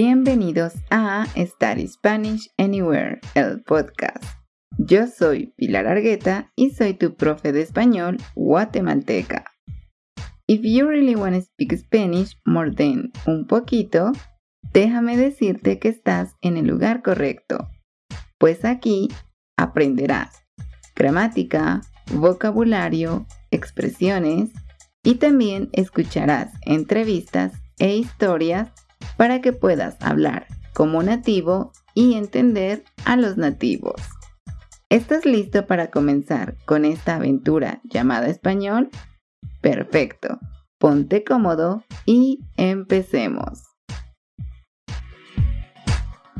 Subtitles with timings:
[0.00, 4.22] Bienvenidos a Study Spanish Anywhere, el podcast.
[4.78, 9.44] Yo soy Pilar Argueta y soy tu profe de español guatemalteca.
[10.46, 14.12] If you really want to speak Spanish more than un poquito,
[14.72, 17.68] déjame decirte que estás en el lugar correcto,
[18.38, 19.08] pues aquí
[19.56, 20.44] aprenderás
[20.94, 21.80] gramática,
[22.14, 24.50] vocabulario, expresiones
[25.02, 28.70] y también escucharás entrevistas e historias
[29.18, 34.00] para que puedas hablar como nativo y entender a los nativos.
[34.88, 38.88] ¿Estás listo para comenzar con esta aventura llamada español?
[39.60, 40.38] Perfecto.
[40.78, 43.64] Ponte cómodo y empecemos.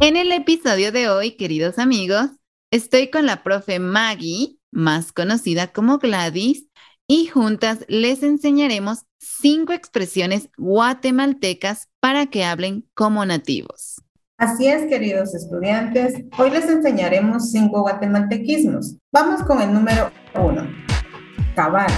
[0.00, 2.26] En el episodio de hoy, queridos amigos,
[2.72, 6.66] estoy con la profe Maggie, más conocida como Gladys,
[7.06, 14.02] y juntas les enseñaremos cinco expresiones guatemaltecas para que hablen como nativos.
[14.36, 16.14] Así es, queridos estudiantes.
[16.38, 18.96] Hoy les enseñaremos cinco guatemaltequismos.
[19.12, 20.68] Vamos con el número uno.
[21.54, 21.90] Cabal.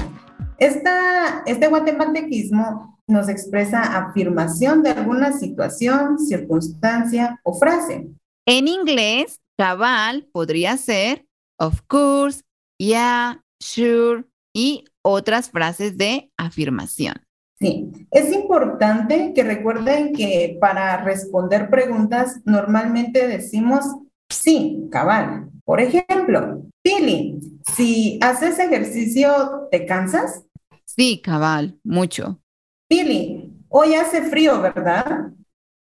[0.59, 8.09] Esta, este guatemaltequismo nos expresa afirmación de alguna situación, circunstancia o frase.
[8.47, 11.27] En inglés, cabal podría ser
[11.59, 12.43] of course,
[12.79, 17.26] yeah, sure y otras frases de afirmación.
[17.59, 23.85] Sí, es importante que recuerden que para responder preguntas normalmente decimos
[24.29, 25.49] sí, cabal.
[25.65, 27.41] Por ejemplo, Pili,
[27.75, 30.45] si haces ejercicio, ¿te cansas?
[30.85, 32.41] Sí, cabal, mucho.
[32.89, 35.33] Pili, hoy hace frío, ¿verdad?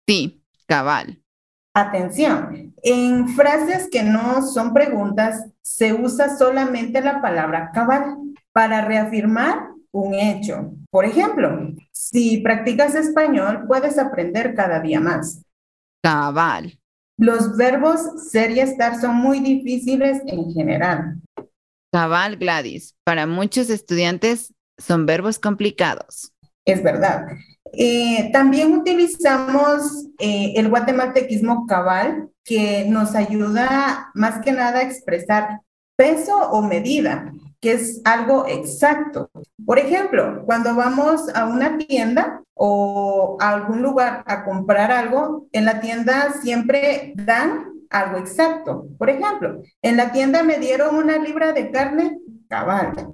[0.08, 1.22] Sí, cabal.
[1.74, 8.18] Atención, en frases que no son preguntas se usa solamente la palabra cabal
[8.52, 10.74] para reafirmar un hecho.
[10.92, 15.42] Por ejemplo, si practicas español, puedes aprender cada día más.
[16.03, 16.78] Cabal.
[17.17, 21.22] Los verbos ser y estar son muy difíciles en general.
[21.94, 22.96] Cabal, Gladys.
[23.06, 26.34] Para muchos estudiantes son verbos complicados.
[26.66, 27.28] Es verdad.
[27.74, 35.62] Eh, también utilizamos eh, el guatemaltequismo cabal, que nos ayuda más que nada a expresar
[35.96, 37.31] peso o medida
[37.62, 39.30] que es algo exacto.
[39.66, 45.66] Por ejemplo, cuando vamos a una tienda o a algún lugar a comprar algo, en
[45.66, 48.88] la tienda siempre dan algo exacto.
[48.98, 53.14] Por ejemplo, en la tienda me dieron una libra de carne cabal.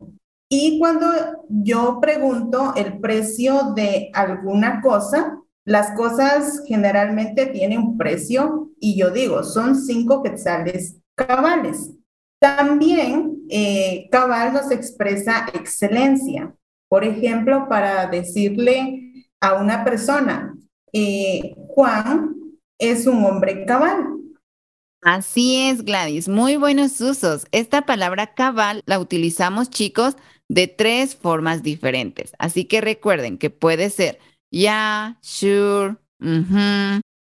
[0.49, 1.07] Y cuando
[1.49, 9.09] yo pregunto el precio de alguna cosa, las cosas generalmente tienen un precio y yo
[9.09, 11.91] digo, son cinco quetzales cabales.
[12.39, 16.53] También eh, cabal nos expresa excelencia.
[16.89, 20.55] Por ejemplo, para decirle a una persona,
[20.93, 22.35] eh, Juan
[22.79, 24.17] es un hombre cabal.
[25.01, 26.27] Así es, Gladys.
[26.27, 27.45] Muy buenos usos.
[27.51, 30.15] Esta palabra cabal la utilizamos, chicos,
[30.49, 32.33] de tres formas diferentes.
[32.39, 34.19] Así que recuerden que puede ser
[34.51, 35.97] ya, sure,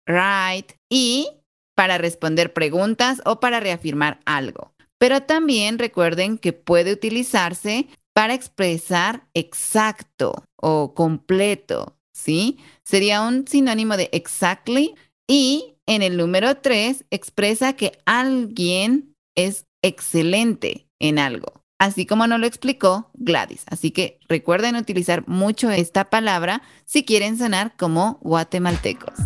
[0.06, 1.28] right y
[1.76, 4.73] para responder preguntas o para reafirmar algo.
[5.04, 12.58] Pero también recuerden que puede utilizarse para expresar exacto o completo, ¿sí?
[12.86, 14.96] Sería un sinónimo de exactly
[15.28, 22.40] y en el número 3 expresa que alguien es excelente en algo, así como nos
[22.40, 23.66] lo explicó Gladys.
[23.70, 29.20] Así que recuerden utilizar mucho esta palabra si quieren sonar como guatemaltecos.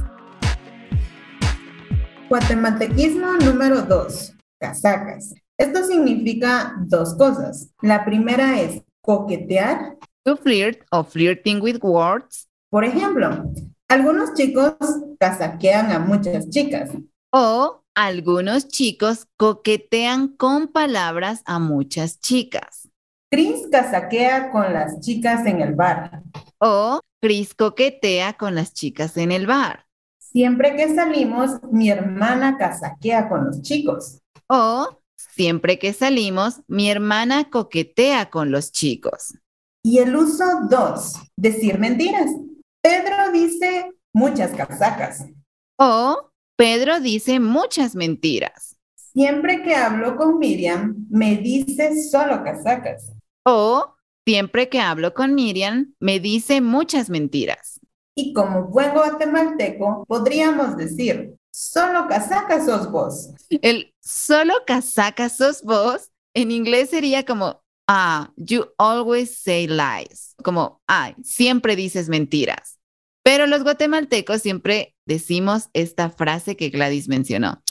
[2.29, 5.35] Guatemaltequismo número 2, casacas.
[5.57, 7.72] Esto significa dos cosas.
[7.81, 9.97] La primera es coquetear.
[10.23, 12.47] To flirt o flirting with words.
[12.69, 13.51] Por ejemplo,
[13.88, 14.75] algunos chicos
[15.19, 16.91] casaquean a muchas chicas.
[17.31, 22.90] O algunos chicos coquetean con palabras a muchas chicas.
[23.31, 26.22] Chris casaquea con las chicas en el bar.
[26.59, 29.85] O Chris coquetea con las chicas en el bar.
[30.20, 34.20] Siempre que salimos, mi hermana casaquea con los chicos.
[34.47, 34.99] O
[35.29, 39.35] Siempre que salimos, mi hermana coquetea con los chicos.
[39.84, 42.29] Y el uso dos, decir mentiras.
[42.82, 45.26] Pedro dice muchas casacas.
[45.78, 48.76] O Pedro dice muchas mentiras.
[48.96, 53.14] Siempre que hablo con Miriam, me dice solo casacas.
[53.46, 53.96] O
[54.26, 57.79] siempre que hablo con Miriam, me dice muchas mentiras.
[58.16, 63.31] Y como buen guatemalteco, podríamos decir, solo casaca sos vos.
[63.49, 70.35] El solo casaca sos vos en inglés sería como, ah, you always say lies.
[70.43, 72.77] Como, ah, siempre dices mentiras.
[73.23, 77.63] Pero los guatemaltecos siempre decimos esta frase que Gladys mencionó.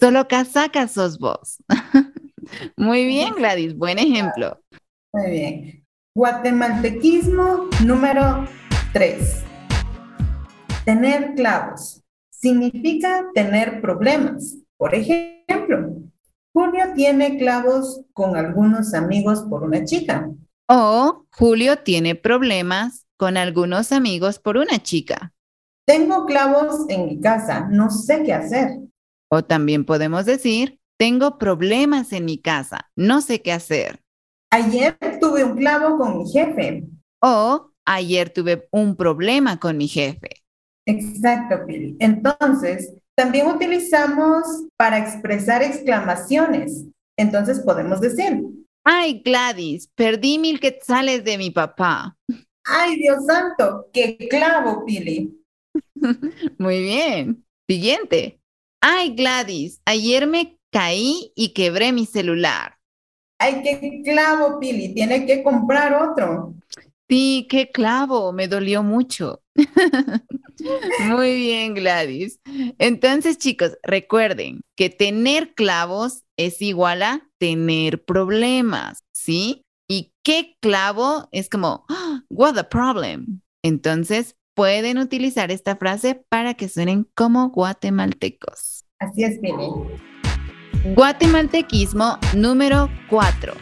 [0.00, 1.58] Solo casaca sos vos.
[2.76, 4.62] Muy bien, Gladys, buen ejemplo.
[5.12, 5.86] Muy bien.
[6.14, 8.48] Guatemaltequismo número
[8.94, 9.42] 3.
[10.86, 12.02] Tener clavos
[12.40, 14.58] significa tener problemas.
[14.76, 15.96] Por ejemplo,
[16.52, 20.30] Julio tiene clavos con algunos amigos por una chica.
[20.68, 25.32] O Julio tiene problemas con algunos amigos por una chica.
[25.86, 28.70] Tengo clavos en mi casa, no sé qué hacer.
[29.28, 34.00] O también podemos decir, tengo problemas en mi casa, no sé qué hacer.
[34.50, 36.84] Ayer tuve un clavo con mi jefe.
[37.20, 40.35] O ayer tuve un problema con mi jefe.
[40.86, 41.96] Exacto, Pili.
[41.98, 44.44] Entonces, también utilizamos
[44.76, 46.84] para expresar exclamaciones.
[47.18, 48.42] Entonces podemos decir.
[48.84, 52.16] Ay, Gladys, perdí mil quetzales de mi papá.
[52.64, 55.36] Ay, Dios santo, qué clavo, Pili.
[56.58, 57.44] Muy bien.
[57.68, 58.40] Siguiente.
[58.80, 62.76] Ay, Gladys, ayer me caí y quebré mi celular.
[63.38, 66.54] Ay, qué clavo, Pili, tiene que comprar otro.
[67.08, 69.42] Sí, qué clavo, me dolió mucho.
[71.08, 72.40] Muy bien, Gladys.
[72.78, 79.62] Entonces, chicos, recuerden que tener clavos es igual a tener problemas, ¿sí?
[79.88, 83.40] Y qué clavo es como, ah, what a problem.
[83.62, 88.84] Entonces, pueden utilizar esta frase para que suenen como guatemaltecos.
[88.98, 89.68] Así es, Pili.
[90.94, 93.52] Guatemaltequismo número 4.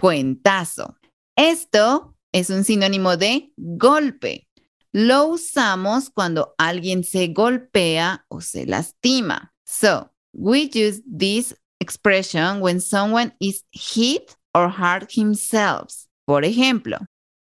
[0.00, 0.96] Cuentazo.
[1.36, 4.48] Esto es un sinónimo de golpe.
[4.92, 9.52] Lo usamos cuando alguien se golpea o se lastima.
[9.64, 16.08] So, we use this expression when someone is hit or hurt himself.
[16.26, 16.98] Por ejemplo,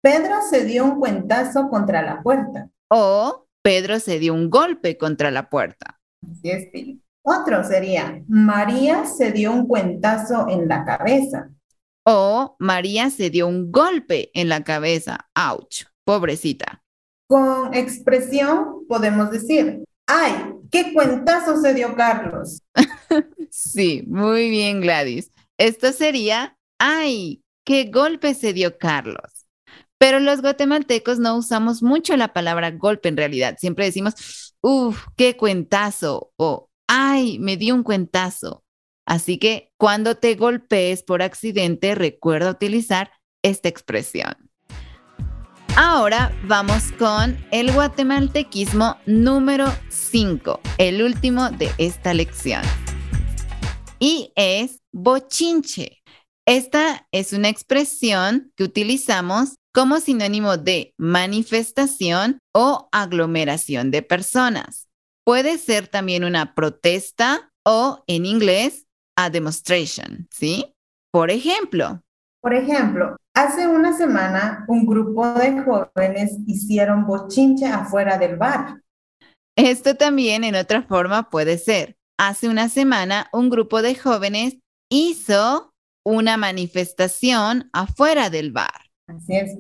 [0.02, 2.70] Pedro se dio un cuentazo contra la puerta.
[2.90, 6.00] O Pedro se dio un golpe contra la puerta.
[6.22, 7.02] Así es, Pili.
[7.26, 11.50] Otro sería, María se dio un cuentazo en la cabeza.
[12.06, 15.30] O María se dio un golpe en la cabeza.
[15.36, 16.83] Ouch, pobrecita.
[17.28, 20.34] Con expresión podemos decir, ay,
[20.72, 22.62] qué cuentazo se dio Carlos.
[23.50, 25.32] sí, muy bien, Gladys.
[25.58, 29.46] Esto sería, ay, qué golpe se dio Carlos.
[29.98, 33.56] Pero los guatemaltecos no usamos mucho la palabra golpe en realidad.
[33.58, 38.64] Siempre decimos, uff, qué cuentazo o ay, me dio un cuentazo.
[39.06, 43.12] Así que cuando te golpees por accidente, recuerda utilizar
[43.44, 44.52] esta expresión.
[45.76, 52.62] Ahora vamos con el guatemaltequismo número 5, el último de esta lección.
[53.98, 56.04] Y es bochinche.
[56.46, 64.88] Esta es una expresión que utilizamos como sinónimo de manifestación o aglomeración de personas.
[65.26, 68.86] Puede ser también una protesta o en inglés
[69.18, 70.76] a demonstration, ¿sí?
[71.12, 72.04] Por ejemplo.
[72.42, 78.82] Por ejemplo, hace una semana un grupo de jóvenes hicieron bochinche afuera del bar.
[79.56, 81.96] Esto también en otra forma puede ser.
[82.18, 84.58] Hace una semana un grupo de jóvenes
[84.90, 85.74] hizo
[86.06, 88.90] una manifestación afuera del bar.
[89.08, 89.58] Así es,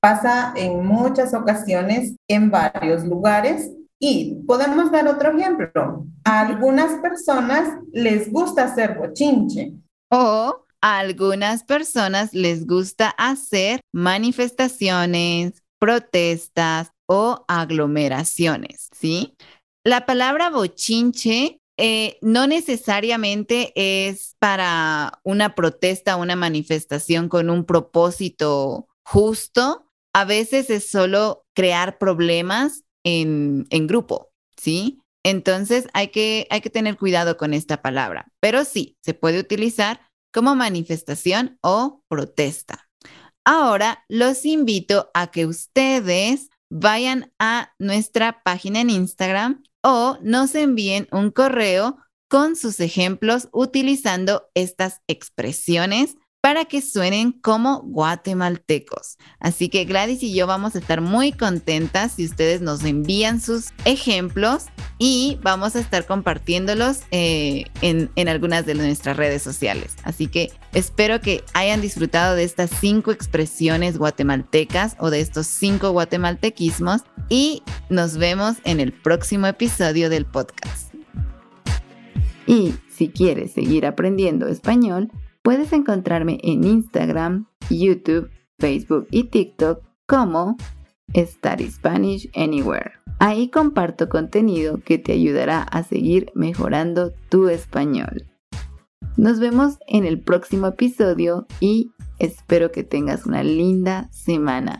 [0.00, 6.06] pasa en muchas ocasiones en varios lugares y podemos dar otro ejemplo.
[6.24, 9.72] A algunas personas les gusta hacer bochinche.
[10.10, 19.34] O a algunas personas les gusta hacer manifestaciones, protestas o aglomeraciones, ¿sí?
[19.82, 28.86] La palabra bochinche eh, no necesariamente es para una protesta, una manifestación con un propósito
[29.06, 29.86] justo.
[30.12, 35.00] A veces es solo crear problemas en, en grupo, ¿sí?
[35.24, 40.12] Entonces hay que, hay que tener cuidado con esta palabra, pero sí, se puede utilizar
[40.34, 42.88] como manifestación o protesta.
[43.44, 51.06] Ahora los invito a que ustedes vayan a nuestra página en Instagram o nos envíen
[51.12, 51.98] un correo
[52.28, 59.16] con sus ejemplos utilizando estas expresiones para que suenen como guatemaltecos.
[59.40, 63.72] Así que Gladys y yo vamos a estar muy contentas si ustedes nos envían sus
[63.86, 64.66] ejemplos
[64.98, 69.94] y vamos a estar compartiéndolos eh, en, en algunas de nuestras redes sociales.
[70.02, 75.92] Así que espero que hayan disfrutado de estas cinco expresiones guatemaltecas o de estos cinco
[75.92, 80.92] guatemaltequismos y nos vemos en el próximo episodio del podcast.
[82.46, 85.10] Y si quieres seguir aprendiendo español,
[85.44, 90.56] Puedes encontrarme en Instagram, YouTube, Facebook y TikTok como
[91.14, 92.92] Study Spanish Anywhere.
[93.18, 98.26] Ahí comparto contenido que te ayudará a seguir mejorando tu español.
[99.18, 104.78] Nos vemos en el próximo episodio y espero que tengas una linda semana.